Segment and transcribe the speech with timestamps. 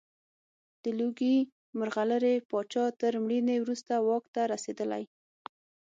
[0.83, 1.35] د لوګي
[1.79, 5.03] مرغلرې پاچا تر مړینې وروسته واک ته رسېدلی.